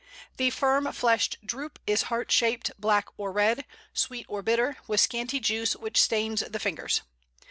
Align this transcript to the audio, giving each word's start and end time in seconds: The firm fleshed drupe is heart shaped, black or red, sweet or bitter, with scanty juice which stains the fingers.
The 0.37 0.49
firm 0.49 0.91
fleshed 0.93 1.37
drupe 1.45 1.77
is 1.85 2.01
heart 2.09 2.31
shaped, 2.31 2.71
black 2.81 3.05
or 3.17 3.31
red, 3.31 3.65
sweet 3.93 4.25
or 4.27 4.41
bitter, 4.41 4.77
with 4.87 4.99
scanty 4.99 5.39
juice 5.39 5.75
which 5.75 6.01
stains 6.01 6.39
the 6.39 6.57
fingers. 6.59 7.03